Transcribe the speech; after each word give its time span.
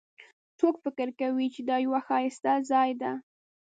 څوک 0.59 0.75
فکر 0.83 1.07
کوي 1.19 1.47
چې 1.53 1.61
دا 1.69 1.75
یو 1.85 1.93
ښایسته 2.07 2.53
ځای 2.69 2.91
ده 3.01 3.11